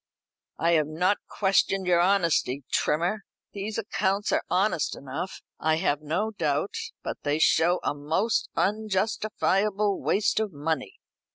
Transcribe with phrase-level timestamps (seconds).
[0.57, 3.21] "I have not questioned your honesty, Trimmer.
[3.53, 10.01] The accounts are honest enough, I have no doubt, but they show a most unjustifiable
[10.01, 10.95] waste of money."